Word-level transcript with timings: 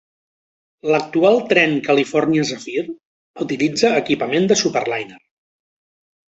L'actual 0.93 1.35
tren 1.51 1.75
"California 1.87 2.45
Zephyr" 2.53 2.85
utilitza 3.45 3.93
equipament 4.01 4.49
de 4.53 4.59
Superliner. 4.65 5.21